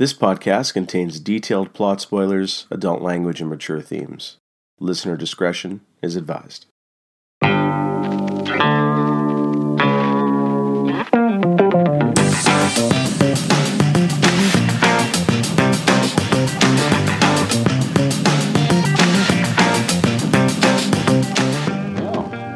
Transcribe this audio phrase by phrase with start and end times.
[0.00, 4.38] This podcast contains detailed plot spoilers, adult language, and mature themes.
[4.78, 6.64] Listener discretion is advised.
[7.42, 7.52] Well,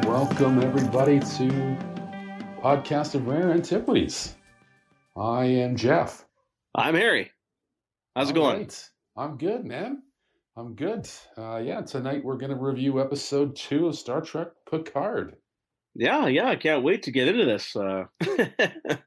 [0.07, 1.77] welcome everybody to
[2.59, 4.33] Podcast of Rare Antiquities.
[5.15, 6.25] I am Geoff.
[6.73, 7.31] I'm Harry.
[8.15, 8.59] How's it All going?
[8.59, 8.89] right.
[9.17, 10.03] I'm good, man.
[10.57, 11.09] I'm good.
[11.37, 15.35] Uh, yeah, tonight we're going to review episode two of Star Trek Picard.
[15.95, 17.75] Yeah, yeah, I can't wait to get into this.
[17.75, 18.05] Uh,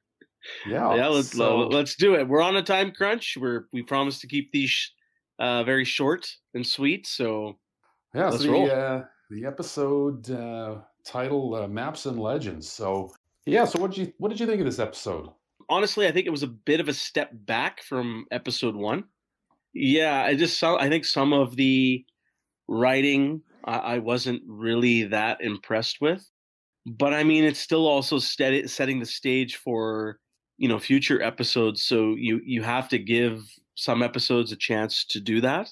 [0.66, 2.26] Yeah, yeah, let's so- let's do it.
[2.28, 3.36] We're on a time crunch.
[3.38, 4.92] We're we promised to keep these
[5.38, 7.06] uh, very short and sweet.
[7.06, 7.58] So
[8.14, 8.28] yeah.
[8.28, 8.66] let's so roll.
[8.66, 12.70] the uh, the episode uh, title uh, Maps and Legends.
[12.70, 13.12] So
[13.46, 13.64] yeah.
[13.64, 15.28] So what did you what did you think of this episode?
[15.68, 19.04] Honestly, I think it was a bit of a step back from episode one.
[19.74, 20.76] Yeah, I just saw.
[20.76, 22.04] I think some of the
[22.68, 26.28] writing I, I wasn't really that impressed with,
[26.86, 30.18] but I mean, it's still also setting the stage for
[30.56, 31.84] you know future episodes.
[31.84, 33.42] So you you have to give
[33.76, 35.70] some episodes a chance to do that.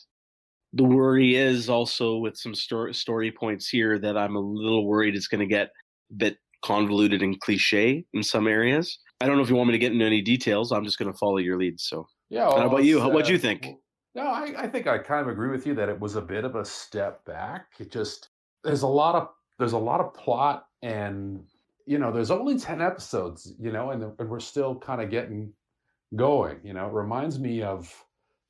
[0.72, 5.17] The worry is also with some story story points here that I'm a little worried
[5.17, 5.70] it's going to get
[6.11, 8.98] a bit convoluted and cliche in some areas.
[9.20, 10.72] I don't know if you want me to get into any details.
[10.72, 11.81] I'm just going to follow your lead.
[11.81, 12.50] So Yeah.
[12.50, 12.98] How about you?
[12.98, 13.67] let's, What'd you think?
[14.14, 16.45] No, I, I think I kind of agree with you that it was a bit
[16.45, 17.67] of a step back.
[17.78, 18.31] It just
[18.64, 21.42] there's a lot of there's a lot of plot and
[21.86, 25.53] you know there's only 10 episodes you know and, and we're still kind of getting
[26.14, 27.92] going you know it reminds me of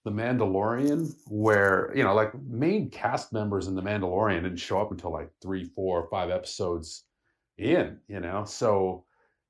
[0.04, 4.90] the mandalorian where you know like main cast members in the mandalorian didn't show up
[4.90, 7.04] until like three four five episodes
[7.58, 9.04] in you know so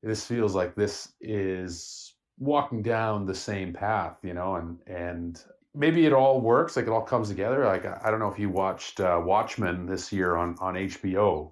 [0.07, 6.05] this feels like this is walking down the same path you know and and maybe
[6.07, 9.01] it all works like it all comes together like i, don't know if you watched
[9.01, 11.51] uh, watchmen this year on on hbo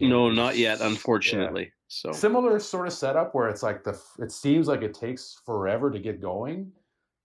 [0.00, 0.86] no, not yet, Yeah.
[0.86, 1.72] unfortunately.
[1.88, 5.90] So similar sort of setup where it's like the it seems like it takes forever
[5.90, 6.72] to get going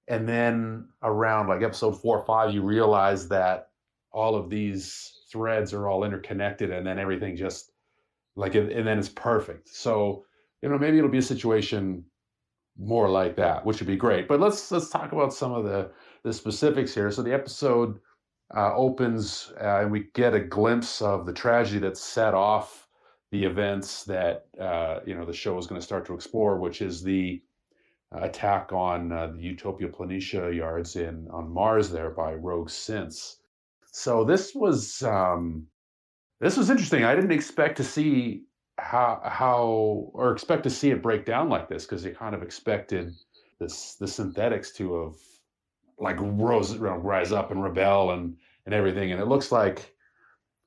[0.09, 3.69] and then around like episode four or five you realize that
[4.11, 7.71] all of these threads are all interconnected and then everything just
[8.35, 10.25] like and then it's perfect so
[10.61, 12.03] you know maybe it'll be a situation
[12.79, 15.89] more like that which would be great but let's let's talk about some of the
[16.23, 17.99] the specifics here so the episode
[18.55, 22.87] uh, opens uh, and we get a glimpse of the tragedy that set off
[23.31, 26.81] the events that uh, you know the show is going to start to explore, which
[26.81, 27.41] is the
[28.15, 33.37] uh, attack on uh, the Utopia Planitia yards in on Mars there by rogue synths.
[33.91, 35.67] So this was um,
[36.39, 37.03] this was interesting.
[37.03, 38.43] I didn't expect to see
[38.77, 42.43] how how or expect to see it break down like this because you kind of
[42.43, 43.13] expected
[43.59, 45.15] this the synthetics to have
[45.99, 49.95] like rose rise up and rebel and and everything, and it looks like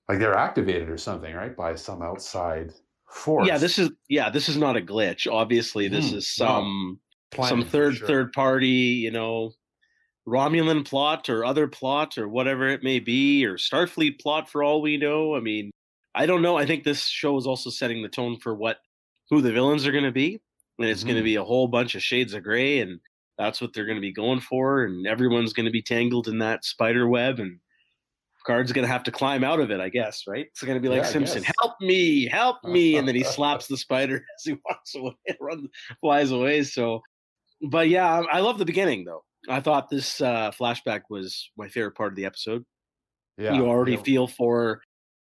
[0.08, 2.72] like they're activated or something, right, by some outside
[3.08, 3.46] force.
[3.46, 5.30] yeah, this is yeah, this is not a glitch.
[5.30, 7.00] Obviously, this Mm, is some
[7.30, 8.08] Planning some third sure.
[8.08, 9.52] third party, you know,
[10.26, 14.82] Romulan plot or other plot or whatever it may be, or Starfleet plot for all
[14.82, 15.36] we know.
[15.36, 15.70] I mean,
[16.14, 16.56] I don't know.
[16.56, 18.78] I think this show is also setting the tone for what
[19.30, 20.40] who the villains are going to be,
[20.78, 23.00] and it's going to be a whole bunch of shades of gray, and
[23.38, 26.38] that's what they're going to be going for, and everyone's going to be tangled in
[26.38, 27.60] that spider web, and
[28.38, 30.46] Picard's going to have to climb out of it, I guess, right?
[30.46, 33.66] It's going to be like Yeah, Simpson, help me, help me, and then he slaps
[33.66, 35.68] the spider as he walks away, runs,
[36.00, 36.64] flies away.
[36.64, 37.02] So,
[37.70, 39.22] but yeah, I I love the beginning though.
[39.48, 42.64] I thought this uh, flashback was my favorite part of the episode.
[43.38, 44.02] Yeah, you already yeah.
[44.02, 44.82] feel for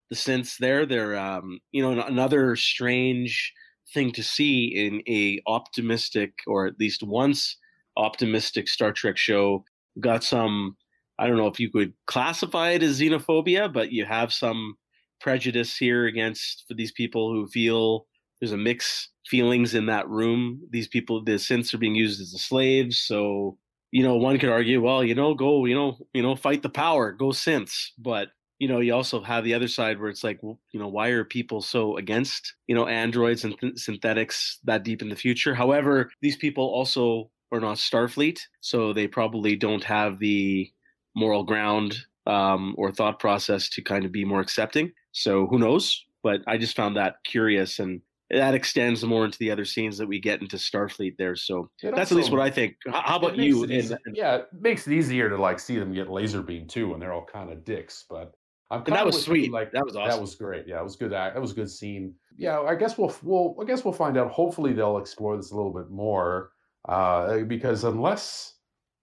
[0.09, 0.85] the synths there.
[0.85, 3.53] They're, um, you know, another strange
[3.93, 7.57] thing to see in a optimistic, or at least once
[7.97, 9.63] optimistic Star Trek show.
[9.99, 10.75] Got some,
[11.19, 14.75] I don't know if you could classify it as xenophobia, but you have some
[15.21, 18.07] prejudice here against for these people who feel
[18.39, 20.61] there's a mix feelings in that room.
[20.71, 23.57] These people, the synths are being used as the slaves, so
[23.93, 26.69] you know, one could argue, well, you know, go, you know, you know, fight the
[26.69, 27.89] power, go synths.
[27.99, 28.29] But
[28.63, 31.09] you know, you also have the other side where it's like, well, you know, why
[31.09, 35.53] are people so against, you know, androids and th- synthetics that deep in the future?
[35.53, 40.71] However, these people also are not Starfleet, so they probably don't have the
[41.13, 44.93] moral ground um, or thought process to kind of be more accepting.
[45.11, 46.01] So who knows?
[46.23, 47.99] But I just found that curious and
[48.31, 51.35] that extends more into the other scenes that we get into Starfleet there.
[51.35, 52.77] So It that's at least what I think.
[52.87, 53.63] How about you?
[53.63, 56.65] And- easy- and- yeah, it makes it easier to like see them get laser beam
[56.65, 58.05] too, and they're all kind of dicks.
[58.09, 58.31] But
[58.71, 59.51] I'm that was sweet.
[59.51, 60.09] Like That was awesome.
[60.09, 60.65] That was great.
[60.67, 61.13] Yeah, it was good.
[61.13, 62.15] act- That was a good scene.
[62.37, 64.31] Yeah, I guess we'll we'll I guess we'll find out.
[64.31, 66.51] Hopefully, they'll explore this a little bit more.
[66.87, 68.55] Uh, because unless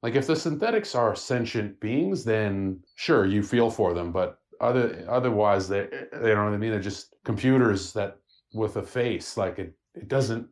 [0.03, 5.07] like if the synthetics are sentient beings, then sure you feel for them, but other
[5.09, 6.71] otherwise they they know what I mean.
[6.71, 8.19] They're just computers that
[8.53, 9.37] with a face.
[9.37, 10.49] Like it it doesn't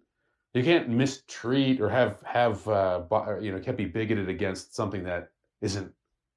[0.55, 3.03] you can't mistreat or have have uh,
[3.41, 5.93] you know can't be bigoted against something that isn't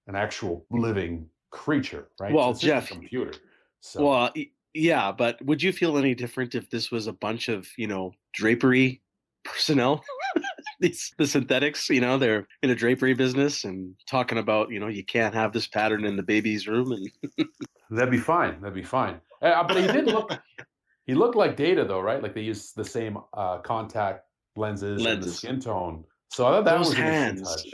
[0.07, 2.33] an actual living creature, right?
[2.33, 3.33] Well, it's Jeff, computer.
[3.81, 4.03] So.
[4.03, 4.33] Well,
[4.73, 8.13] yeah, but would you feel any different if this was a bunch of you know
[8.33, 9.01] drapery
[9.43, 10.03] personnel?
[10.79, 14.87] These the synthetics, you know, they're in a drapery business and talking about, you know,
[14.87, 17.47] you can't have this pattern in the baby's room, and
[17.91, 18.59] that'd be fine.
[18.61, 19.21] That'd be fine.
[19.43, 20.31] Uh, but he did look,
[21.05, 22.21] he looked like Data though, right?
[22.21, 24.25] Like they used the same uh, contact
[24.55, 26.03] lenses, lenses, and the skin tone.
[26.29, 27.65] So I thought that those was hands.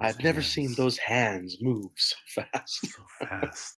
[0.00, 0.24] I've hands.
[0.24, 2.16] never seen those hands move so
[2.52, 2.86] fast.
[2.86, 3.76] so fast.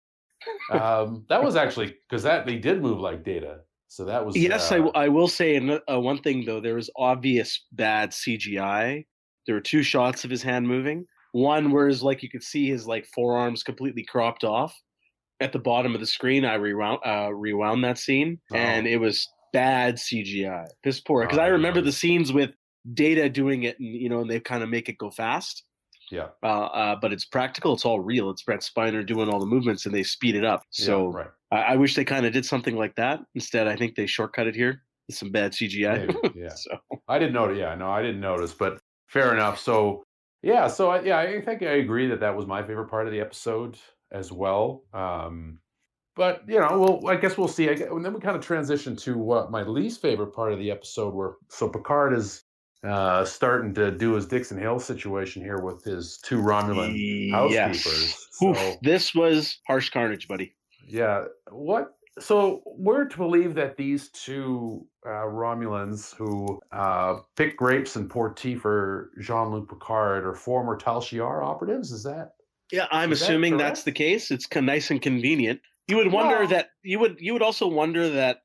[0.72, 3.60] um, that was actually because that they did move like Data.
[3.88, 4.70] So that was yes.
[4.70, 6.60] Uh, I I will say uh, one thing though.
[6.60, 9.04] There was obvious bad CGI.
[9.46, 11.06] There were two shots of his hand moving.
[11.32, 14.74] One where is like you could see his like forearms completely cropped off
[15.40, 16.44] at the bottom of the screen.
[16.44, 18.56] I rewound uh, rewound that scene, oh.
[18.56, 21.22] and it was bad CGI, piss poor.
[21.22, 22.54] Because oh, I remember the scenes with
[22.94, 25.64] Data doing it, and you know, and they kind of make it go fast.
[26.10, 26.28] Yeah.
[26.42, 27.74] Uh, uh, but it's practical.
[27.74, 28.30] It's all real.
[28.30, 30.62] It's Brent Spiner doing all the movements, and they speed it up.
[30.70, 31.30] So yeah, right.
[31.50, 33.20] I, I, wish they kind of did something like that.
[33.34, 36.06] Instead, I think they shortcut it here with some bad CGI.
[36.06, 36.54] Maybe, yeah.
[36.54, 36.78] so
[37.08, 37.58] I didn't notice.
[37.58, 38.52] Yeah, no, I didn't notice.
[38.52, 39.58] But fair enough.
[39.58, 40.02] So
[40.42, 43.12] yeah, so I, yeah, I think I agree that that was my favorite part of
[43.12, 43.78] the episode
[44.10, 44.84] as well.
[44.94, 45.58] Um,
[46.16, 47.68] but you know, well, I guess we'll see.
[47.68, 50.70] I, and then we kind of transition to what my least favorite part of the
[50.70, 52.42] episode, where so Picard is
[52.84, 58.28] uh, starting to do his Dixon Hill situation here with his two Romulan housekeepers.
[58.32, 60.54] So, Oof, this was harsh carnage, buddy.
[60.86, 61.24] Yeah.
[61.50, 61.92] What?
[62.18, 68.32] So we're to believe that these two uh, Romulans who uh, pick grapes and pour
[68.32, 71.92] tea for Jean-Luc Picard are former Tal Shiar operatives.
[71.92, 72.32] Is that?
[72.72, 74.30] Yeah, I'm assuming that that's the case.
[74.30, 75.60] It's nice and convenient.
[75.88, 78.38] You would wonder well, that you would you would also wonder that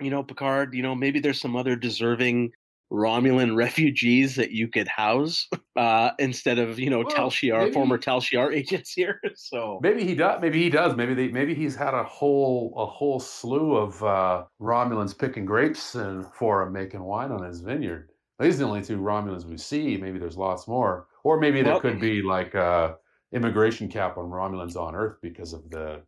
[0.00, 0.74] you know Picard.
[0.74, 2.50] You know maybe there's some other deserving
[2.92, 7.98] Romulan refugees that you could house uh, instead of you know well, Tal Shiar, former
[7.98, 9.20] Tal Shiar agents here.
[9.36, 10.40] So maybe he does.
[10.40, 10.96] Maybe he does.
[10.96, 11.28] Maybe they.
[11.28, 16.62] Maybe he's had a whole a whole slew of uh, Romulans picking grapes and for
[16.62, 18.10] him making wine on his vineyard.
[18.40, 19.96] These are the only two Romulans we see.
[19.96, 22.94] Maybe there's lots more, or maybe there well, could be like a uh,
[23.32, 26.02] immigration cap on Romulans on Earth because of the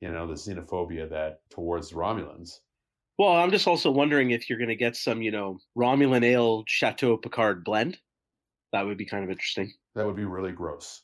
[0.00, 2.60] you know the xenophobia that towards Romulans.
[3.18, 6.64] Well, I'm just also wondering if you're going to get some, you know, Romulan ale
[6.66, 7.98] Chateau Picard blend.
[8.72, 9.72] That would be kind of interesting.
[9.94, 11.02] That would be really gross.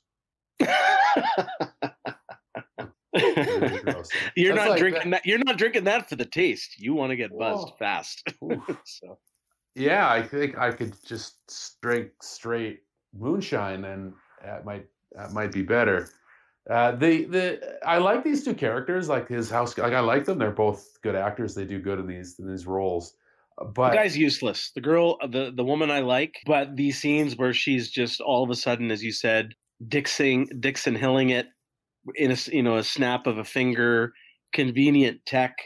[3.14, 4.08] really gross.
[4.36, 5.22] You're That's not like drinking that.
[5.22, 5.26] that.
[5.26, 6.78] You're not drinking that for the taste.
[6.78, 7.76] You want to get buzzed Whoa.
[7.78, 8.22] fast.
[8.84, 9.18] so.
[9.74, 12.80] Yeah, I think I could just drink straight
[13.14, 14.12] moonshine, and
[14.44, 16.10] that might that might be better.
[16.70, 19.76] Uh, the the I like these two characters, like his house.
[19.76, 20.38] Like I like them.
[20.38, 21.54] They're both good actors.
[21.54, 23.16] They do good in these in these roles.
[23.58, 24.70] Uh, but the guy's useless.
[24.74, 28.44] The girl, uh, the the woman I like, but these scenes where she's just all
[28.44, 29.54] of a sudden, as you said,
[29.88, 31.48] Dixon Dixon Hilling it
[32.14, 34.12] in a you know a snap of a finger,
[34.52, 35.56] convenient tech.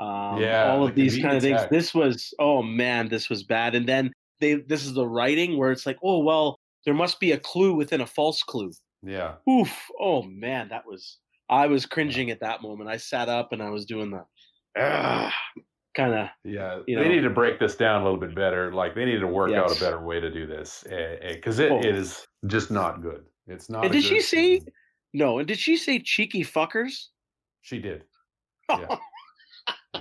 [0.00, 1.60] Um, yeah, all of these kind of things.
[1.60, 1.70] Tech.
[1.70, 3.76] This was oh man, this was bad.
[3.76, 7.30] And then they this is the writing where it's like oh well, there must be
[7.30, 8.72] a clue within a false clue.
[9.02, 9.34] Yeah.
[9.48, 9.72] Oof.
[10.00, 11.18] Oh man, that was
[11.48, 12.90] I was cringing at that moment.
[12.90, 14.24] I sat up and I was doing the
[15.98, 18.72] kind of yeah you know, they need to break this down a little bit better
[18.72, 19.58] like they need to work yes.
[19.58, 20.84] out a better way to do this
[21.34, 21.80] because it, oh.
[21.80, 24.62] it is just not good it's not and did she say
[25.12, 27.06] no and did she say cheeky fuckers
[27.62, 28.04] she did
[28.70, 28.96] yeah.
[29.94, 30.00] yeah.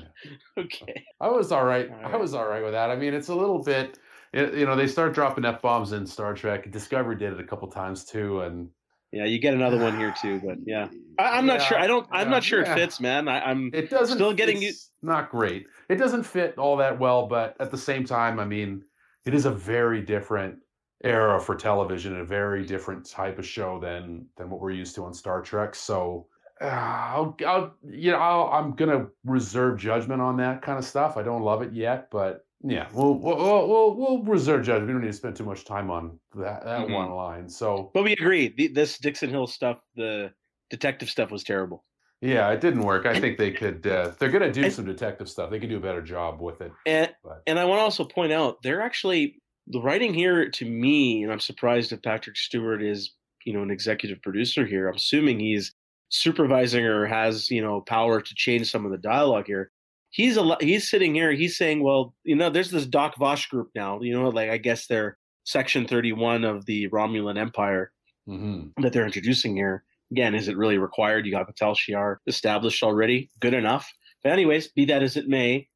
[0.59, 1.89] okay i was all right.
[1.89, 2.13] all right.
[2.13, 3.97] i was all right with that i mean it's a little bit
[4.33, 7.67] it, you know they start dropping f-bombs in star trek discovery did it a couple
[7.67, 8.69] times too and
[9.11, 11.79] yeah, you get another one here too, but yeah, I, am not sure.
[11.79, 12.07] I don't.
[12.11, 12.73] I'm not sure yeah.
[12.73, 13.27] it fits, man.
[13.27, 14.17] I, am It doesn't.
[14.17, 14.73] Still getting you.
[15.01, 15.67] Not great.
[15.89, 18.83] It doesn't fit all that well, but at the same time, I mean,
[19.25, 20.57] it is a very different
[21.03, 25.05] era for television, a very different type of show than than what we're used to
[25.05, 25.75] on Star Trek.
[25.75, 26.27] So,
[26.59, 31.15] uh, I'll, I'll, you know, I'll, I'm gonna reserve judgment on that kind of stuff.
[31.15, 34.87] I don't love it yet, but yeah, we'll we'll we'll, we'll reserve judgment.
[34.87, 36.93] We don't need to spend too much time on that that mm-hmm.
[36.93, 37.49] one line.
[37.49, 38.53] So, but we agree.
[38.55, 40.31] The, this Dixon Hill stuff, the
[40.69, 41.85] detective stuff, was terrible.
[42.19, 43.05] Yeah, it didn't work.
[43.05, 43.85] I think they could.
[43.85, 45.51] Uh, they're going to do and, some detective stuff.
[45.51, 46.71] They could do a better job with it.
[46.87, 47.43] And but.
[47.45, 51.31] and I want to also point out they're actually the writing here to me, and
[51.31, 53.13] I'm surprised if Patrick Stewart is
[53.45, 54.87] you know an executive producer here.
[54.87, 55.73] I'm assuming he's
[56.09, 59.69] supervising or has you know power to change some of the dialogue here
[60.09, 63.69] he's a he's sitting here he's saying well you know there's this Zhat Vash group
[63.75, 67.91] now you know like i guess they're section 31 of the romulan empire
[68.29, 68.81] Mm-hmm.
[68.83, 69.85] that they're introducing here.
[70.11, 71.25] Again, is it really required?
[71.25, 73.29] You got Patel Shiar established already.
[73.39, 73.89] Good enough.
[74.21, 75.69] But anyways, be that as it may,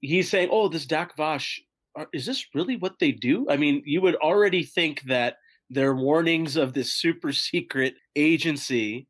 [0.00, 1.62] he's saying, "Oh, this Zhat Vash,
[1.94, 5.36] are- is this really what they do?" I mean, you would already think that
[5.70, 9.06] their warnings of this super secret agency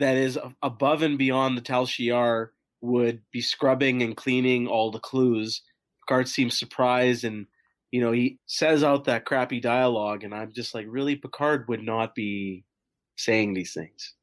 [0.00, 2.48] that is above and beyond the Tal Shiar
[2.80, 5.62] would be scrubbing and cleaning all the clues.
[6.02, 7.46] Picard seems surprised and
[7.92, 11.82] you know, he says out that crappy dialogue, and I'm just like, really, Picard would
[11.82, 12.64] not be
[13.16, 14.14] saying these things.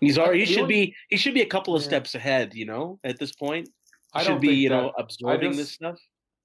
[0.00, 1.88] He's already he should be he should be a couple of Yeah.
[1.88, 3.68] steps ahead, you know, at this point.
[4.14, 5.98] I should don't be, you know, that- absorbing just- this stuff.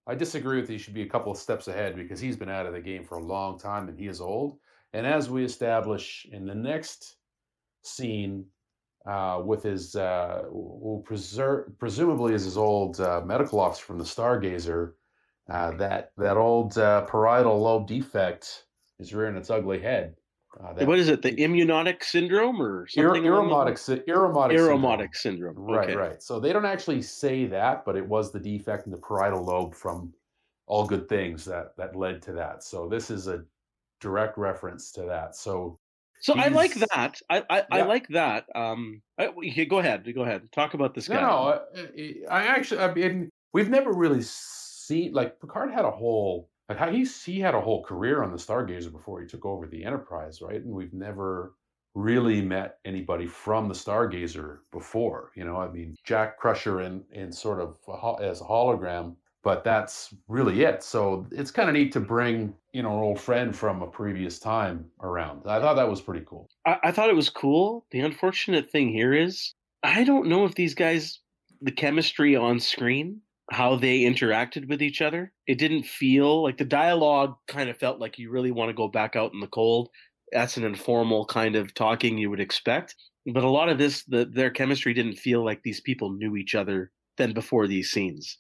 [0.08, 0.74] I disagree with you.
[0.78, 3.04] He should be a couple of steps ahead because he's been out of the game
[3.06, 4.60] for a long time and he is old.
[4.94, 7.16] And as we establish in the next
[7.84, 8.46] scene
[9.06, 14.04] uh, with his, uh, who preser- presumably is his old uh, medical officer from the
[14.04, 14.94] Stargazer,
[15.50, 18.66] uh, that that old uh, parietal lobe defect
[19.00, 20.16] is rearing its ugly head.
[20.60, 21.22] Uh, that what is it?
[21.22, 23.24] The immunotic syndrome or something?
[23.24, 24.62] Irumodic, sy- Irumodic, lines?
[24.62, 24.84] syndrome.
[24.84, 25.56] Irumodic syndrome.
[25.58, 25.96] Right, okay.
[25.96, 26.24] right.
[26.24, 29.76] So they don't actually say that, but it was the defect in the parietal lobe
[29.76, 30.14] from
[30.66, 32.64] all good things that that led to that.
[32.64, 33.44] So this is a
[34.02, 35.36] direct reference to that.
[35.36, 35.80] So
[36.22, 37.22] So I like that.
[37.30, 38.46] I I, I like that.
[38.56, 39.30] Um, I,
[39.70, 40.12] go ahead.
[40.14, 40.52] Go ahead.
[40.52, 41.22] Talk about this no, guy.
[41.22, 41.62] no,
[42.30, 46.78] I, I actually, I mean, we've never really seen like Picard had a whole like
[46.78, 49.84] how he's he had a whole career on the Stargazer before he took over the
[49.84, 50.64] Enterprise, right?
[50.64, 51.54] And we've never
[51.94, 55.32] really met anybody from the Stargazer before.
[55.36, 59.64] You know, I mean, Jack Crusher in in sort of a, as a hologram, but
[59.64, 60.84] that's really it.
[60.84, 64.40] So it's kind of neat to bring you know an old friend from a previous
[64.40, 65.44] time around.
[65.46, 66.50] I thought that was pretty cool.
[66.66, 67.86] I, I thought it was cool.
[67.92, 71.20] The unfortunate thing here is I don't know if these guys,
[71.62, 73.22] the chemistry on screen,
[73.52, 75.32] how they interacted with each other.
[75.46, 78.88] It didn't feel like the dialogue kind of felt like you really want to go
[78.88, 79.90] back out in the cold.
[80.32, 82.96] That's an informal kind of talking you would expect.
[83.32, 86.56] But a lot of this, the, their chemistry didn't feel like these people knew each
[86.56, 88.40] other than before these scenes.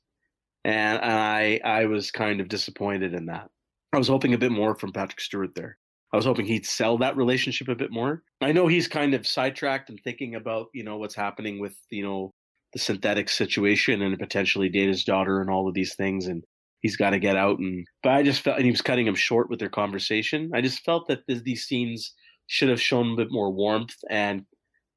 [0.65, 3.49] And I, I was kind of disappointed in that.
[3.93, 5.77] I was hoping a bit more from Patrick Stewart there.
[6.11, 8.23] I was hoping he'd sell that relationship a bit more.
[8.41, 12.03] I know he's kind of sidetracked and thinking about, you know, what's happening with, you
[12.03, 12.33] know,
[12.73, 16.43] the synthetic situation and potentially Data's daughter and all of these things and
[16.81, 19.15] he's got to get out and but I just felt and he was cutting him
[19.15, 20.51] short with their conversation.
[20.53, 22.13] I just felt that th- these scenes
[22.47, 24.45] should have shown a bit more warmth and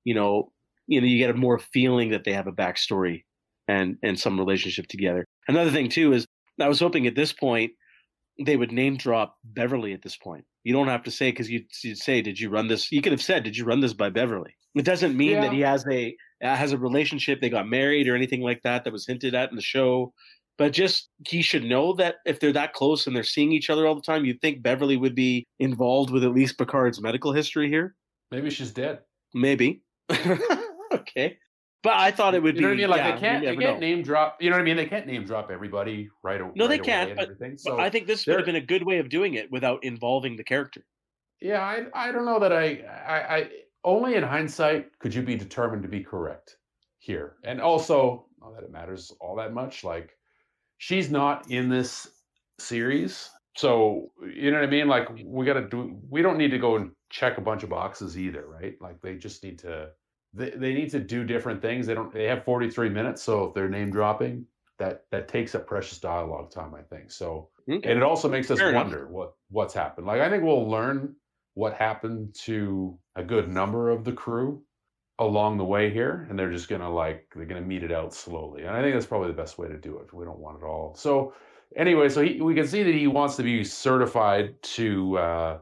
[0.05, 0.51] you know,
[0.87, 3.23] you know, you get a more feeling that they have a backstory
[3.69, 5.25] and and some relationship together.
[5.47, 6.27] Another thing too is
[6.61, 7.73] I was hoping at this point
[8.45, 10.45] they would name drop Beverly at this point.
[10.65, 13.13] You don't have to say because you'd, you'd say, "Did you run this?" You could
[13.13, 15.41] have said, "Did you run this by Beverly?" It doesn't mean Yeah.
[15.43, 17.41] that he has a uh, has a relationship.
[17.41, 20.13] They got married or anything like that that was hinted at in the show.
[20.57, 23.87] But just he should know that if they're that close and they're seeing each other
[23.87, 27.69] all the time, you'd think Beverly would be involved with at least Picard's medical history
[27.69, 27.95] here.
[28.31, 29.01] Maybe she's dead.
[29.35, 29.83] Maybe.
[30.93, 31.39] okay.
[31.83, 32.81] But I thought it would You know what I be.
[32.83, 32.91] mean?
[32.91, 33.87] Like yeah, they can't, they can't know.
[33.87, 34.39] name drop.
[34.41, 34.77] You know what I mean?
[34.77, 36.41] They can't name drop everybody right.
[36.41, 37.57] a- No, they can't, but- everything.
[37.65, 40.37] But I think this would have been a good way of doing it without involving
[40.37, 40.85] the character.
[41.41, 43.49] yeah, I, I don't know that I, I, I
[43.85, 46.57] only in hindsight could you be determined to be correct
[46.99, 49.85] here, and also not that it matters all that much.
[49.85, 50.11] Like
[50.79, 52.09] she's not in this
[52.59, 54.89] series, so you know what I mean.
[54.89, 55.97] Like we got to do.
[56.11, 58.75] We don't need to go and check a bunch of boxes either, right?
[58.81, 59.91] Like they just need to.
[60.35, 61.87] They, they need to do different things.
[61.87, 62.13] They don't.
[62.13, 64.45] They have 43 minutes, so if they're name dropping,
[64.79, 66.75] that that takes up precious dialogue time.
[66.75, 67.49] I think so.
[67.71, 67.91] Okay.
[67.91, 68.85] and it also makes us Fair enough.
[68.87, 71.15] wonder what what's happened like i think we'll learn
[71.53, 74.63] what happened to a good number of the crew
[75.19, 78.63] along the way here and they're just gonna like they're gonna meet it out slowly
[78.63, 80.65] and i think that's probably the best way to do it we don't want it
[80.65, 81.35] all so
[81.77, 85.59] anyway so he, we can see that he wants to be certified to uh,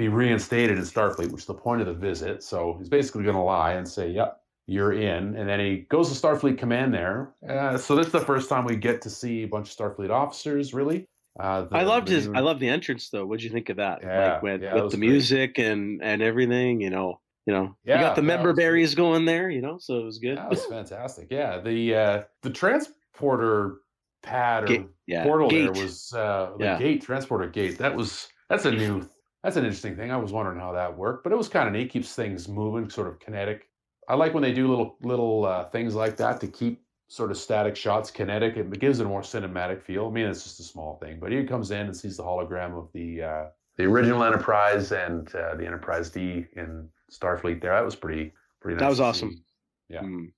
[0.00, 3.44] be reinstated in starfleet which is the point of the visit so he's basically gonna
[3.44, 7.76] lie and say yep you're in and then he goes to starfleet command there uh,
[7.76, 10.72] so this is the first time we get to see a bunch of starfleet officers
[10.72, 11.06] really
[11.38, 12.28] uh, I the- loved the his.
[12.28, 13.24] I loved the entrance though.
[13.24, 14.00] What'd you think of that?
[14.02, 15.08] Yeah, like with, yeah, with the great.
[15.10, 16.80] music and and everything.
[16.80, 18.64] You know, you know, you got the member great.
[18.64, 19.48] berries going there.
[19.48, 20.38] You know, so it was good.
[20.38, 21.28] That was fantastic.
[21.30, 23.76] Yeah, the uh, the transporter
[24.24, 25.72] pad or Gate, yeah, portal gate.
[25.72, 26.78] there was uh, the Yeah.
[26.78, 27.78] gate transporter gate.
[27.78, 29.08] That was that's a new
[29.42, 30.10] that's an interesting thing.
[30.10, 31.90] I was wondering how that worked, but it was kind of neat.
[31.90, 33.68] Keeps things moving, sort of kinetic.
[34.08, 37.36] I like when they do little little uh, things like that to keep sort of
[37.36, 38.56] static shots kinetic.
[38.56, 40.06] It gives it a more cinematic feel.
[40.06, 42.78] I mean, it's just a small thing, but he comes in and sees the hologram
[42.78, 43.44] of the uh,
[43.76, 47.62] the original Enterprise and uh, the Enterprise D in Starfleet.
[47.62, 48.76] There, that was pretty pretty.
[48.76, 49.32] Nice That was awesome.
[49.32, 49.42] see.
[49.88, 50.02] Yeah.
[50.02, 50.32] Mm.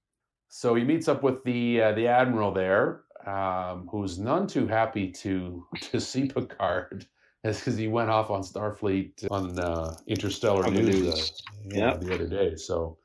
[0.49, 5.11] So he meets up with the uh, the admiral there, um, who's none too happy
[5.11, 7.07] to to see Picard
[7.43, 11.43] That's because he went off on Starfleet on uh, Interstellar On News, news.
[11.75, 11.97] Uh, Yeah.
[11.97, 12.57] the other day.
[12.57, 12.99] So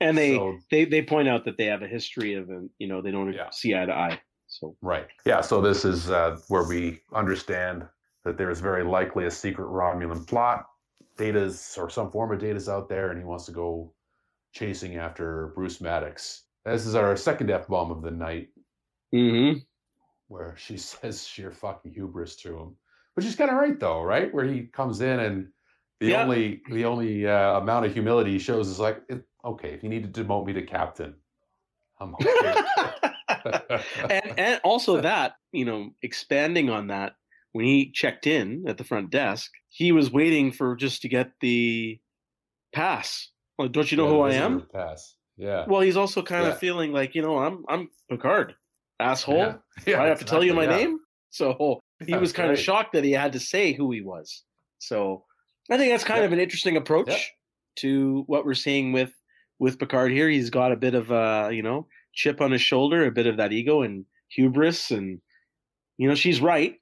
[0.00, 3.02] And they so- they they point out that they have a history of you know
[3.02, 3.50] they don't Yeah.
[3.50, 4.20] see eye to eye.
[4.46, 5.06] So Right.
[5.24, 5.40] Yeah.
[5.40, 7.86] So this is uh, where we understand
[8.24, 10.66] that there is very likely a secret Romulan plot.
[11.16, 13.92] Data's or some form of data's out there, and he wants to go
[14.52, 16.44] chasing after Bruce Maddox.
[16.64, 18.48] This is our second f bomb of the night,
[19.12, 19.52] hmm
[20.28, 22.76] where she says sheer fucking hubris to him,
[23.14, 24.32] which is kind of right though, right?
[24.32, 25.48] Where he comes in and
[26.00, 26.22] the Yeah.
[26.24, 29.88] only the only uh, amount of humility he shows is like, "It- okay, if you
[29.88, 31.16] need to demote me to captain,
[32.00, 32.62] I'm okay.
[34.10, 37.14] and and also that you know expanding on that
[37.52, 41.32] when he checked in at the front desk he was waiting for just to get
[41.40, 41.98] the
[42.72, 45.16] pass well, don't you know Yeah, who i am Pass.
[45.36, 45.64] Yeah.
[45.68, 46.52] well he's also kind Yeah.
[46.52, 48.54] of feeling like you know i'm i'm picard
[48.98, 49.54] asshole
[49.86, 50.02] Yeah.
[50.02, 51.00] I have to tell you my name
[51.30, 54.42] so he was kind of shocked that he had to say who he was.
[54.78, 55.24] So
[55.70, 56.26] i think that's kind Yeah.
[56.26, 57.18] of an interesting approach Yeah.
[57.76, 59.12] to what we're seeing with
[59.58, 60.28] with picard here.
[60.28, 63.36] He's got a bit of a you know chip on his shoulder a bit of
[63.36, 65.20] that ego and hubris and
[65.98, 66.76] you know she's right.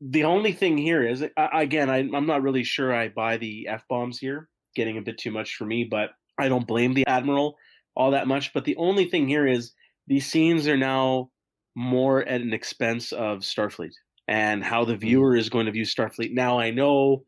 [0.00, 3.66] The only thing here is I, again I, i'm not really sure i buy the
[3.68, 7.56] f-bombs here getting a bit too much for me but i don't blame the admiral
[7.96, 8.52] all that much.
[8.52, 9.72] But the only thing here is
[10.08, 11.30] these scenes are now
[11.76, 13.92] more at an expense of starfleet
[14.28, 16.32] and how the viewer is going to view starfleet.
[16.32, 17.24] Now i know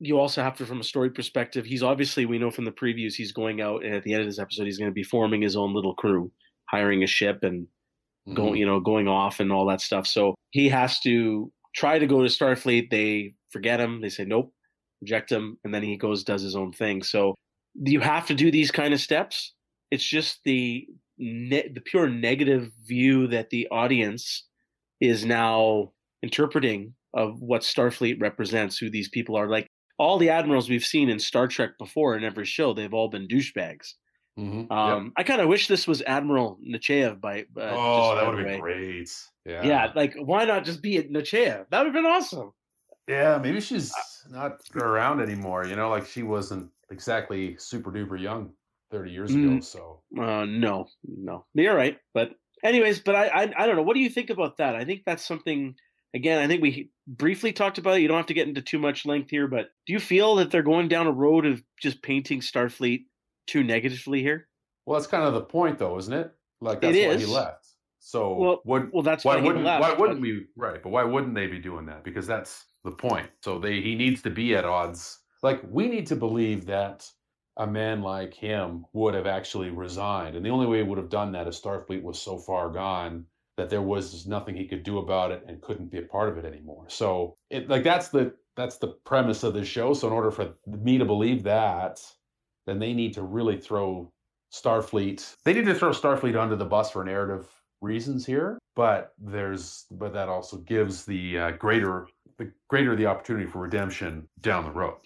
[0.00, 3.14] you also have to from a story perspective he's obviously we know from the previews
[3.14, 5.40] he's going out and at the end of this episode he's going to be forming
[5.40, 6.30] his own little crew
[6.66, 7.66] hiring a ship and
[8.28, 8.34] Mhm.
[8.36, 10.06] going you know going off and all that stuff.
[10.06, 12.88] So he has to try to go to starfleet.
[12.90, 14.00] They forget him.
[14.00, 14.50] They say nope.
[15.02, 15.58] Reject him.
[15.62, 17.02] And then he goes does his own thing.
[17.02, 17.34] So
[17.74, 19.52] you have to do these kind of steps.
[19.90, 20.86] It's just the
[21.18, 24.44] ne- the pure negative view that the audience
[25.02, 25.92] is now
[26.24, 26.80] interpreting
[27.22, 29.66] of what starfleet represents who these people are like
[29.98, 33.28] all the admirals we've seen in star trek before in every show they've all been
[33.28, 33.88] douchebags
[34.38, 34.62] Mhm.
[34.62, 34.70] Yep.
[34.72, 38.48] um, i kind of wish this was admiral nechayev by uh, oh, that would have
[38.48, 39.10] been great.
[39.46, 39.62] Yeah.
[39.70, 41.66] Yeah, like why not just be at Nechayev?
[41.68, 42.50] That would have been awesome.
[43.06, 43.92] Yeah, maybe she's
[44.30, 45.66] not around anymore.
[45.66, 48.54] You know, like she wasn't exactly super duper young
[48.90, 49.50] 30 years ago.
[49.58, 49.62] Mm.
[49.62, 51.98] So Uh, no, no, you're right.
[52.14, 52.30] But
[52.64, 53.82] anyways, but I, I, I don't know.
[53.88, 54.74] What do you think about that?
[54.74, 55.74] I think that's something.
[56.14, 58.02] Again, I think we briefly talked about it.
[58.02, 60.50] You don't have to get into too much length here, but do you feel that
[60.50, 63.06] they're going down a road of just painting Starfleet
[63.46, 64.48] too negatively here?
[64.86, 66.30] well, that's kind of the point, though, isn't it?
[66.60, 67.66] Like It that's why he left.
[67.98, 70.82] So Well- would, Well, that's why why wouldn't left, why wouldn't we right?
[70.82, 72.04] But why wouldn't they be doing that?
[72.04, 73.30] Because that's the point.
[73.42, 75.20] So they he needs to be at odds.
[75.42, 77.10] Like we need to believe that
[77.56, 81.08] a man like him would have actually resigned, and the only way he would have
[81.08, 84.98] done that is Starfleet was so far gone that there was nothing he could do
[84.98, 86.86] about it and couldn't be a part of it anymore.
[86.88, 89.94] So it like that's the that's the premise of the show.
[89.94, 92.00] So in order for me to believe that,
[92.66, 94.12] then they need to really throw
[94.52, 95.34] Starfleet.
[95.44, 97.48] They need to throw Starfleet under the bus for narrative
[97.80, 103.46] reasons here, but there's but that also gives the uh, greater the greater the opportunity
[103.46, 104.98] for redemption down the road.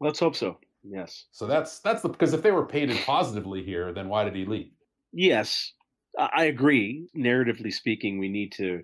[0.00, 0.58] Let's hope so.
[0.82, 1.26] Yes.
[1.32, 4.44] So that's that's the because if they were painted positively here, then why did he
[4.44, 4.72] leave?
[5.12, 5.72] Yes,
[6.18, 7.08] I agree.
[7.16, 8.82] Narratively speaking, we need to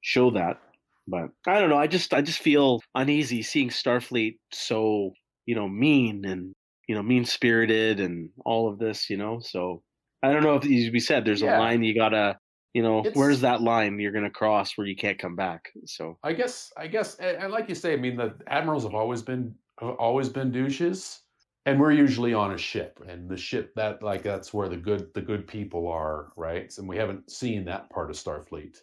[0.00, 0.60] show that.
[1.08, 1.78] But I don't know.
[1.78, 5.12] I just I just feel uneasy seeing Starfleet so
[5.46, 6.54] you know mean and
[6.88, 9.10] you know mean spirited and all of this.
[9.10, 9.82] You know, so
[10.22, 11.58] I don't know if as we said there's Yeah.
[11.58, 12.38] a line you gotta
[12.72, 15.72] you know It's- where's that line you're gonna cross where you can't come back.
[15.86, 19.22] So I guess I guess and like you say, I mean the admirals have always
[19.22, 21.21] been have always been douches,
[21.66, 25.12] and we're usually on a ship, and the ship that like that's where the good
[25.14, 26.72] the good people are, right?
[26.78, 28.78] And we haven't seen that part of Starfleet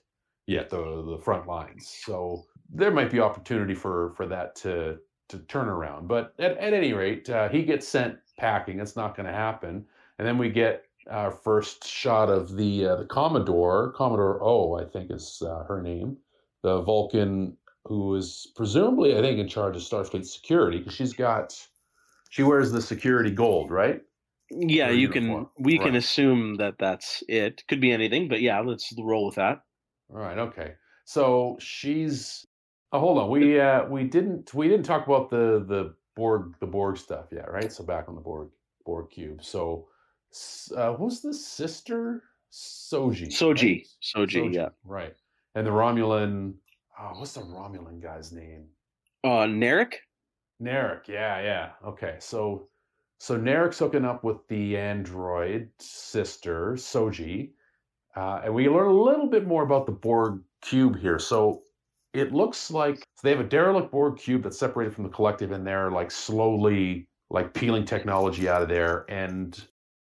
[0.48, 1.88] yet, the the front lines.
[2.06, 4.98] So there might be opportunity for for that to
[5.30, 6.08] to turn around.
[6.08, 8.80] But at, at any rate, uh, he gets sent packing.
[8.80, 9.86] It's not going to happen,
[10.18, 14.86] and then we get our first shot of the uh, the Commodore, Commodore O, I
[14.86, 16.18] think is uh, her name,
[16.63, 21.56] the Vulcan who is presumably, I think, in charge of Starfleet security because she's got,
[22.30, 24.02] she wears the security gold, right?
[24.52, 27.63] yeah, Her you can we can assume that that's it.
[27.68, 29.62] Could be anything, but yeah, let's roll with that.
[30.12, 30.74] All right, okay.
[31.06, 32.46] So she's.
[32.92, 33.30] Oh, hold on.
[33.30, 37.52] We uh we didn't we didn't talk about the the Borg the Borg stuff yet,
[37.52, 37.72] right?
[37.72, 38.50] So back on the Borg
[38.86, 39.44] Borg cube.
[39.44, 39.88] So,
[40.76, 42.24] uh, who's the sister?
[42.52, 43.28] Soji.
[43.28, 43.88] Soji, right?
[44.02, 44.70] Soji, yeah.
[44.84, 45.13] Right.
[45.54, 46.56] And the Romulan.
[47.00, 48.65] Oh, what's the Romulan guy's name?
[49.24, 49.94] Uh, Narek.
[50.62, 51.72] Narek, yeah, yeah.
[51.86, 52.67] Okay, so
[53.19, 57.52] so Narek's hooking up with the android sister Soji,
[58.15, 61.19] uh, and we learn a little bit more about the Borg cube here.
[61.19, 61.63] So
[62.13, 65.65] it looks like they have a derelict Borg cube that's separated from the collective, and
[65.65, 69.06] they're like slowly like peeling technology out of there.
[69.10, 69.62] And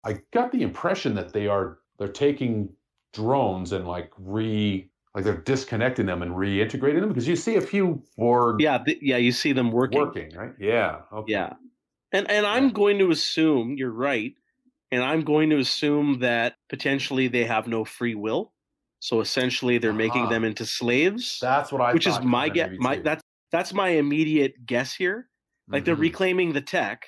[0.04, 2.68] I got the impression that they are they're taking
[3.12, 7.60] drones and like re like they're disconnecting them and reintegrating them because you see a
[7.60, 10.14] few Borg Yeah, th- yeah, you see them working.
[10.14, 10.54] working, right?
[10.58, 11.02] Yeah.
[11.12, 11.38] Okay.
[11.38, 11.54] Yeah.
[12.12, 14.34] And and I'm going to assume you're right.
[14.92, 18.54] And I'm going to assume that potentially they have no free will.
[19.00, 20.30] So essentially they're making Uh-huh.
[20.30, 23.22] them into slaves, That's what I which is my maybe my that's
[23.52, 25.30] that's my immediate guess here.
[25.72, 25.96] Like they're Mhm.
[25.96, 27.06] reclaiming the tech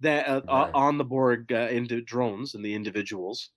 [0.00, 0.74] that uh, Right.
[0.74, 3.50] on the Borg uh, into drones and the individuals,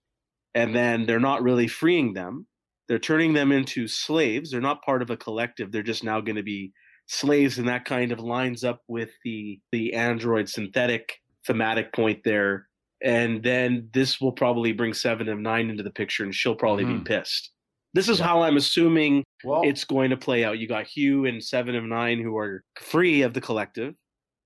[0.55, 2.47] and then they're not really freeing them.
[2.89, 4.51] They're turning them into slaves.
[4.51, 5.71] They're not part of a collective.
[5.71, 6.73] They're just now going to be
[7.07, 12.67] slaves, and that kind of lines up with the the android synthetic thematic point there.
[13.01, 16.83] And then this will probably bring Seven of Nine into the picture, and she'll probably
[16.83, 16.97] Mhm.
[17.05, 17.51] be pissed.
[17.93, 18.25] This is Yeah.
[18.25, 20.59] how I'm assuming well, it's going to play out.
[20.59, 23.95] You got Hugh and Seven of Nine who are free of the collective.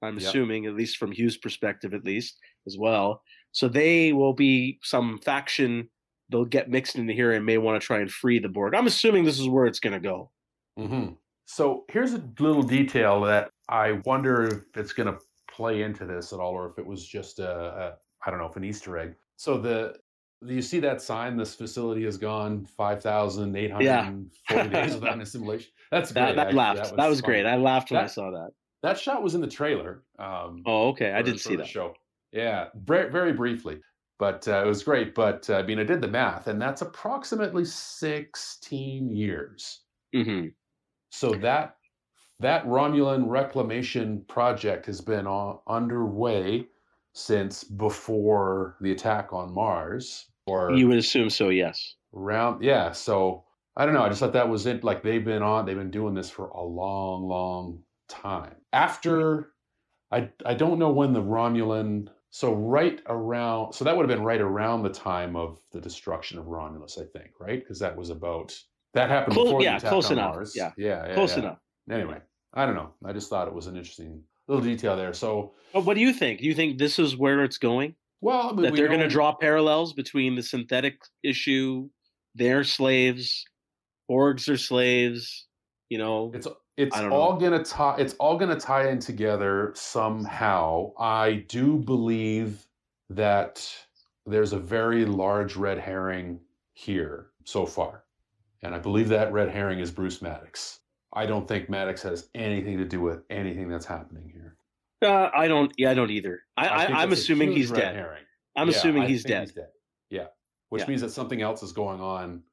[0.02, 0.28] I'm Yep.
[0.30, 3.24] assuming, at least from Hugh's perspective, at least as well.
[3.54, 5.90] So they will be some faction.
[6.34, 8.74] They'll get mixed into here and may want to try and free the Borg.
[8.74, 10.32] I'm assuming this is where it's going to go.
[10.78, 11.10] hmm
[11.46, 15.20] So here's a little detail that I wonder if it's going to
[15.50, 17.94] play into this at all, or if it was just a, a
[18.26, 19.14] I don't know, if an Easter egg.
[19.38, 19.96] So the
[20.46, 21.38] you see that sign?
[21.38, 25.72] This facility has gone five thousand eight hundred forty days without an assimilation.
[25.92, 26.36] That's great.
[26.36, 26.96] That, that laughed.
[26.98, 27.34] That was, funny.
[27.44, 27.46] great.
[27.46, 28.50] I laughed when I saw that.
[28.82, 30.04] That shot was in the trailer.
[30.20, 31.12] Um, Oh, okay.
[31.14, 31.68] I didn't see that.
[31.68, 31.94] show.
[32.34, 33.80] Yeah, very, very briefly,
[34.20, 35.16] but uh, it was great.
[35.16, 39.82] But uh, I mean, I did the math, and that's approximately sixteen years.
[40.14, 40.48] hmm
[41.12, 41.78] So that
[42.40, 46.68] that Romulan reclamation project has been on, underway
[47.14, 51.96] since before the attack on Mars, or You would assume so, yes.
[52.14, 52.64] around.
[52.64, 53.46] Yeah, so
[53.78, 54.04] I don't know.
[54.04, 54.84] I just thought that was it.
[54.84, 58.56] Like they've been on, they've been doing this for a long, long time.
[58.72, 59.54] After,
[60.12, 62.10] I I don't know when the Romulan.
[62.36, 66.40] So right around, so that would have been right around the time of the destruction
[66.40, 67.60] of Romulus, I think, right?
[67.60, 68.60] Because that was about
[68.96, 70.34] that happened Clo- before yeah, the close on enough.
[70.34, 70.56] Mars.
[70.56, 70.72] Yeah.
[70.76, 71.44] yeah, yeah Close yeah.
[71.44, 71.60] enough.
[71.92, 72.20] Anyway,
[72.56, 72.92] I don't know.
[73.06, 75.14] I just thought it was an interesting little detail there.
[75.14, 76.40] So, But what do you think?
[76.40, 77.94] Do you think this is where it's going?
[78.20, 81.88] well, I mean, that we they're going to draw parallels between the synthetic issue,
[82.34, 83.46] their slaves,
[84.10, 85.46] orgs are slaves.
[85.90, 87.96] You know, It's it's all gonna tie.
[87.98, 90.92] It's all gonna tie in together somehow.
[91.00, 92.66] I do believe
[93.10, 93.68] that
[94.26, 96.40] there's a very large red herring
[96.74, 98.04] here so far,
[98.64, 100.80] and I believe that red herring is Bruce Maddox.
[101.14, 104.56] I don't think Maddox has anything to do with anything that's happening here.
[105.04, 105.72] uh, I don't.
[105.78, 106.42] Yeah, I don't either.
[106.58, 107.96] I, I'm assuming he's dead.
[107.96, 108.24] herring.
[108.56, 109.42] I'm Yeah, assuming he's dead.
[109.42, 109.70] He's dead.
[110.10, 110.28] Yeah,
[110.70, 110.88] which Yeah.
[110.88, 112.44] means that something else is going on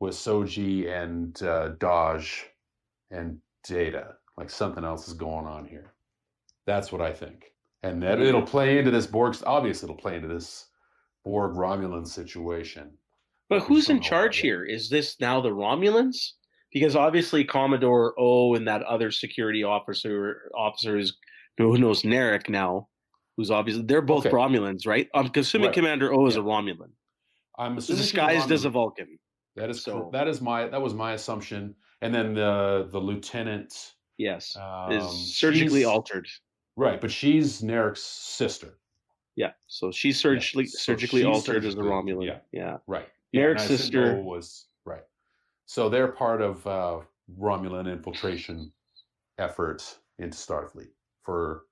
[0.00, 2.44] with Soji and uh, Dahj
[3.10, 4.14] and Data.
[4.36, 5.92] Like something else is going on here.
[6.66, 8.26] That's what I think, and that Mhm.
[8.26, 9.36] it'll play into this Borg.
[9.44, 10.68] Obviously, it'll play into this
[11.24, 12.96] Borg Romulan situation.
[13.48, 14.64] But who's in charge here?
[14.64, 16.32] Is this now the Romulans?
[16.72, 21.16] Because obviously Commodore O and that other security officer officer is
[21.58, 22.88] who knows Narek now,
[23.36, 24.34] who's obviously they're both Okay.
[24.34, 25.08] Romulans, right?
[25.14, 25.74] I'm assuming Right.
[25.74, 26.42] Commander O is Yeah.
[26.42, 26.92] a Romulan,
[27.58, 29.18] I'm assuming disguised as a Vulcan.
[29.56, 31.74] That is so- cor- that is my that was my assumption.
[32.02, 36.26] And then the the lieutenant Yes, um, is surgically altered.
[36.76, 38.78] Right, but she's Narek's sister.
[39.36, 42.26] Yeah, so she's surgically so surgically she's altered as altered, Romulan.
[42.26, 42.38] yeah.
[42.52, 42.76] yeah.
[42.86, 43.08] Right.
[43.34, 45.02] Narek's and sister- was right.
[45.66, 47.00] So they're part of uh,
[47.38, 48.72] Romulan infiltration
[49.38, 49.82] effort
[50.18, 50.88] into Starfleet
[51.22, 51.64] for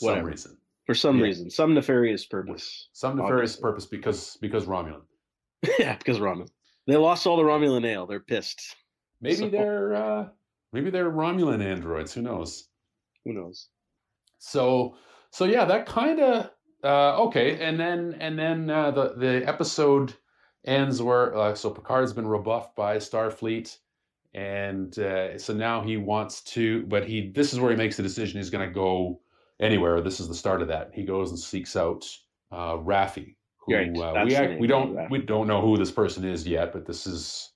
[0.00, 1.24] some reason, for some Yeah.
[1.24, 2.88] reason, some nefarious purpose.
[2.92, 3.62] some nefarious Obviously.
[3.62, 5.02] purpose because because Romulan.
[5.78, 6.50] yeah, because Romulan.
[6.86, 8.06] They lost all the Romulan ale.
[8.06, 8.76] They're pissed.
[9.20, 10.28] Maybe So- they're uh,
[10.72, 12.12] maybe they're Romulan androids.
[12.12, 12.68] Who knows?
[13.24, 13.68] Who knows?
[14.38, 14.96] So
[15.30, 16.50] so yeah, that kind of
[16.84, 17.58] uh, okay.
[17.60, 20.14] And then and then uh, the the episode
[20.64, 23.76] ends where uh, so Picard's been rebuffed by Starfleet,
[24.34, 28.02] and uh, so now he wants to, but he this is where he makes the
[28.02, 28.38] decision.
[28.38, 29.20] He's going to go
[29.60, 30.00] anywhere.
[30.00, 30.90] This is the start of that.
[30.94, 32.06] He goes and seeks out
[32.52, 33.36] uh, Raffi.
[33.66, 36.72] Who, Right, uh, we act, we don't we don't know who this person is yet,
[36.72, 37.50] but this is.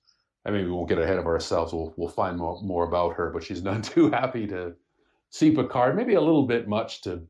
[0.45, 1.73] I mean, we won't get ahead of ourselves.
[1.73, 4.73] We'll we'll find more, more about her, but she's none too happy to
[5.29, 5.95] see Picard.
[5.95, 7.23] Maybe a little bit much to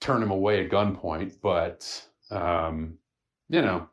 [0.00, 2.98] turn him away at gunpoint, but um,
[3.48, 3.88] you know,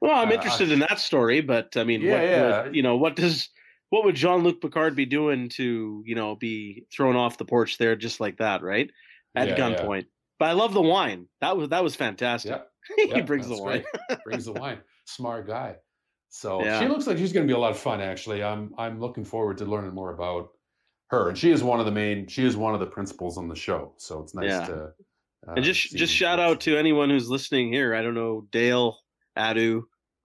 [0.00, 2.62] Well, I'm Uh, interested in that story, but I mean, Yeah, what, yeah.
[2.62, 3.48] what- you know, what does
[3.88, 7.78] what would Jean Luc Picard be doing to you know be thrown off the porch
[7.78, 8.90] there just like that, right?
[9.34, 9.76] At Yeah, yeah.
[9.76, 10.06] gunpoint.
[10.38, 11.26] But I love the wine.
[11.40, 12.52] That was that was fantastic.
[12.52, 12.62] yeah,
[13.04, 13.84] he yeah, brings the wine.
[14.24, 14.78] brings the wine.
[15.06, 15.76] Smart guy.
[16.30, 16.80] So Yeah.
[16.80, 18.00] she looks like she's going to be a lot of fun.
[18.00, 20.50] Actually, I'm I'm looking forward to learning more about
[21.08, 22.26] her, and she is one of the main.
[22.28, 24.66] She is one of the principals on the show, so it's nice Yeah.
[24.66, 24.74] to.
[25.48, 27.94] Uh, and just just shout out to anyone who's listening here.
[27.94, 28.98] I don't know, Dale,
[29.36, 29.82] Adu,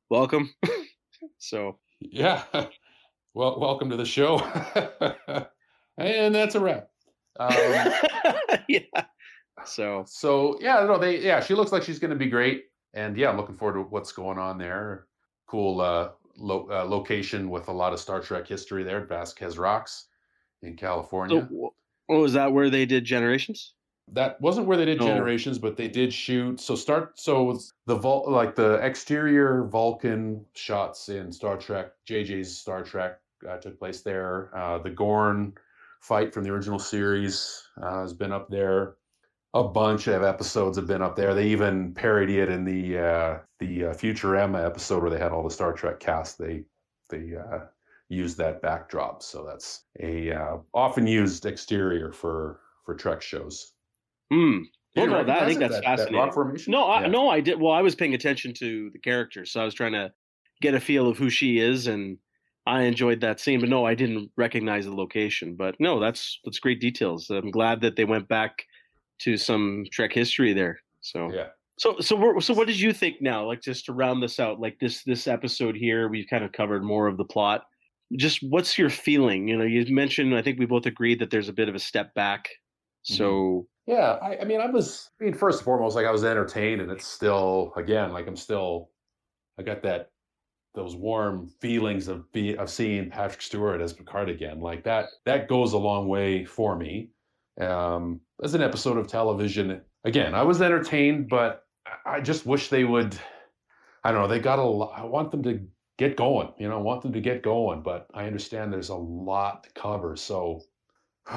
[0.10, 0.54] welcome.
[1.38, 2.44] so Yeah.
[3.38, 4.40] Well, welcome to the show.
[5.98, 6.88] and that's a wrap.
[7.38, 7.58] Um,
[8.70, 8.80] yeah.
[9.66, 12.64] So so yeah, no, they yeah, she looks like she's going to be great,
[12.94, 15.08] and yeah, I'm looking forward to what's going on there.
[15.56, 19.58] Cool uh, lo- uh, location with a lot of Star Trek history there, at Vasquez
[19.58, 20.08] Rocks
[20.64, 21.40] in California.
[21.44, 21.72] wh-
[22.10, 23.74] what was that where they did Generations?
[24.12, 25.08] that wasn't where they did No.
[25.08, 31.10] generations but they did shoot so start so the Vul- like the exterior vulcan shots
[31.10, 33.18] in star trek jj's star trek
[33.50, 35.54] uh, took place there uh, the gorn
[36.02, 38.94] fight from the original series uh, has been up there
[39.56, 43.40] a bunch of episodes have been up there they even parody it in the uh,
[43.60, 46.64] the uh, futurama episode where they had all the star trek cast they
[47.10, 47.60] they uh,
[48.10, 53.72] used that backdrop so that's a uh, often used exterior for for trek shows
[54.32, 54.60] Hmm.
[54.96, 56.18] Well, no, that, I think that's that- that fascinating.
[56.18, 56.68] rock?
[56.68, 57.08] No, I, Yeah.
[57.08, 57.60] no, I did.
[57.60, 60.12] Well, I was paying attention to the characters, so I was trying to
[60.62, 62.18] get a feel of who she is, and
[62.66, 63.60] I enjoyed that scene.
[63.60, 65.56] But no, I didn't recognize the location.
[65.56, 67.30] But no, that's that's great details.
[67.30, 68.66] I'm glad that they went back
[69.20, 70.80] to some Trek history there.
[71.02, 71.48] So Yeah.
[71.78, 73.46] So so we're, so what did you think now?
[73.46, 76.84] Like just to round this out, like this this episode here, we've kind of covered
[76.84, 77.64] more of the plot.
[78.16, 79.48] Just what's your feeling?
[79.48, 81.80] You know, you mentioned I think we both agreed that there's a bit of a
[81.80, 82.50] step back.
[83.04, 85.12] So Yeah, I, I mean, I was.
[85.22, 88.36] I mean, first and foremost, like I was entertained, and it's still, again, like I'm
[88.36, 88.90] still.
[89.58, 90.10] I got that,
[90.74, 94.60] those warm feelings of be of seeing Patrick Stewart as Picard again.
[94.60, 97.12] Like that, that goes a long way for me.
[97.62, 101.64] Um, as an episode of television, again, I was entertained, but
[102.06, 103.18] I- just wish they would.
[104.04, 104.28] I don't know.
[104.28, 104.62] They got a.
[105.02, 105.60] I want them to
[105.98, 106.50] get going.
[106.60, 109.70] You know, I want them to get going, but I understand there's a lot to
[109.72, 110.16] cover.
[110.16, 110.62] So.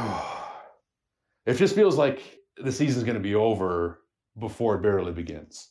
[1.47, 4.01] it just feels like the season's going to be over
[4.39, 5.71] before it barely begins.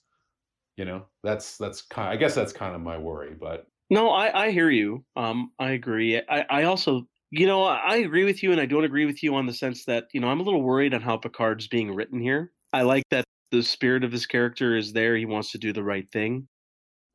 [0.75, 2.09] You know, that's that's kind.
[2.09, 5.03] I guess that's kind of my worry, but No, I, I hear you.
[5.15, 6.17] Um, I agree.
[6.29, 9.35] I, I also, you know, I agree with you, and I don't agree with you
[9.35, 12.19] on the sense that you know I'm a little worried on how Picard's being written
[12.19, 12.51] here.
[12.73, 15.15] I like that the spirit of his character is there.
[15.15, 16.47] He wants to do the right thing.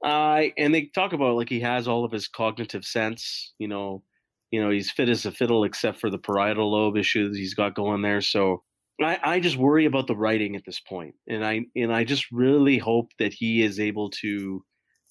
[0.05, 3.55] I and they talk about like he has all of his cognitive sense.
[3.59, 4.03] You know,
[4.51, 7.75] you know he's fit as a fiddle except for the parietal lobe issues he's got
[7.75, 8.20] going there.
[8.20, 8.62] So
[9.03, 12.31] I, I just worry about the writing at this point, and I and I just
[12.31, 14.64] really hope that he is able to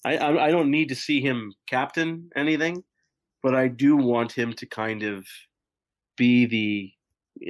[0.04, 2.84] I, I I don't need to see him captain anything,
[3.42, 5.26] but I do want him to kind of
[6.16, 6.92] be the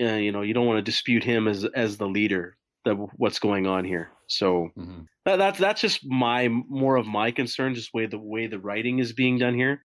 [0.02, 3.38] uh, you know you don't want to dispute him as as the leader that what's
[3.38, 4.11] going on here.
[4.26, 5.07] So mhm.
[5.24, 8.98] that, that's that's just my more of my concern, just way the way the writing
[8.98, 9.85] is being done here.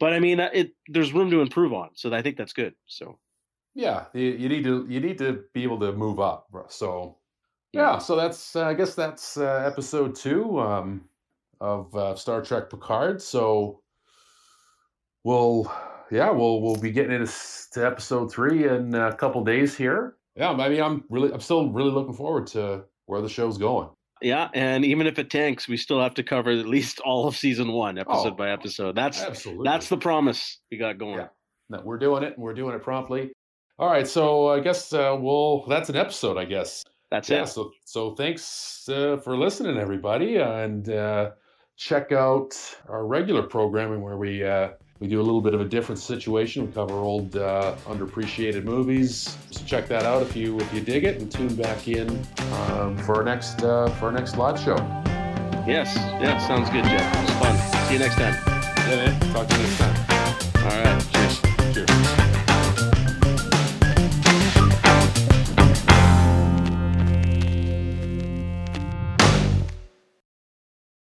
[0.00, 2.74] But I mean, uh, it there's room to improve on, so I think that's good.
[2.86, 3.18] So
[3.74, 6.48] yeah, you, you need to you need to be able to move up.
[6.68, 7.16] So
[7.72, 11.04] yeah, so that's uh, I guess that's uh, episode two um,
[11.60, 13.20] of uh, Star Trek Picard.
[13.20, 13.80] So
[15.24, 15.72] we'll
[16.10, 17.30] yeah we'll we'll be getting into
[17.86, 20.16] episode three in a couple days here.
[20.36, 23.88] Yeah, I mean I'm really I'm still really looking forward to where the show's going.
[24.22, 27.36] yeah, and even if it tanks, we still have to cover at least all of
[27.36, 28.94] season one, episode Oh, by episode.
[28.96, 29.64] That's Absolutely.
[29.64, 31.18] that's the promise we got going.
[31.18, 31.28] Yeah.
[31.70, 33.30] No, we're doing it and we're doing it promptly.
[33.78, 36.82] All right, so I guess uh, we'll that's an episode, I guess.
[37.10, 37.48] That's yeah, it.
[37.48, 41.30] so so thanks uh, for listening, everybody, and uh,
[41.76, 42.54] check out
[42.88, 46.66] our regular programming where we uh, we do a little bit of a different situation.
[46.66, 49.36] We cover old uh, underappreciated movies.
[49.50, 52.08] So check that out if you if you dig it, and tune back in
[52.52, 54.76] um, for our next uh, for our next live show.
[55.66, 57.14] Yes, yeah, sounds good, Geoff.
[57.14, 57.86] It was fun.
[57.86, 58.34] See you next time.
[58.88, 59.32] Yeah, man.
[59.32, 60.64] Talk to you next time.
[60.64, 61.17] All right.